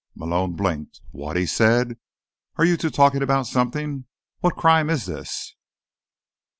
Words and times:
Malone 0.15 0.55
blinked. 0.55 0.99
"What?" 1.11 1.37
he 1.37 1.45
said. 1.45 1.99
"Are 2.55 2.65
you 2.65 2.75
two 2.75 2.89
talking 2.89 3.21
about 3.21 3.45
something? 3.45 4.05
What 4.39 4.55
crime 4.55 4.89
is 4.89 5.05
this?" 5.05 5.55